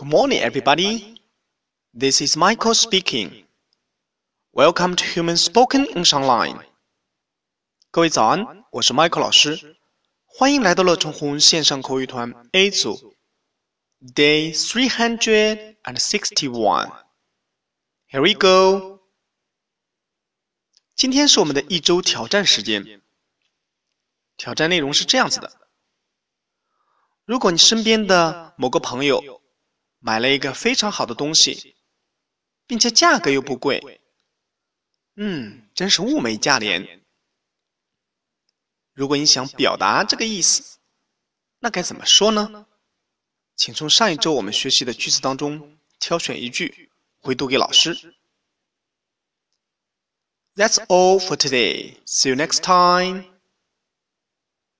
[0.00, 1.20] Good morning, everybody.
[1.92, 3.46] This is Michael speaking.
[4.52, 6.60] Welcome to Human Spoken English Online.
[7.90, 9.76] 各位早安，我是 Michael 老师，
[10.24, 13.14] 欢迎来到乐成红线上口语团 A 组，
[14.14, 16.92] Day three hundred and sixty-one.
[18.10, 19.00] Here we go.
[20.94, 23.02] 今天是我们的一周挑战时间。
[24.36, 25.52] 挑战内容是这样子的：
[27.24, 29.39] 如果你身边的某个朋友
[30.01, 31.75] 买了一个非常好的东西，
[32.67, 34.01] 并且价格又不贵，
[35.15, 37.01] 嗯，真是物美价廉。
[38.93, 40.79] 如果你想表达这个意思，
[41.59, 42.65] 那该怎么说呢？
[43.55, 48.15] 请从上一周我们学习的句子当中挑选一句回读给老师。
[50.55, 51.97] That's all for today.
[52.05, 53.30] See you next time.